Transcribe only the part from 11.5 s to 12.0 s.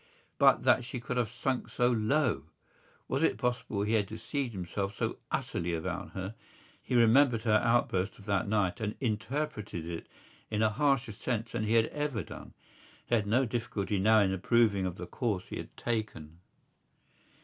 than he had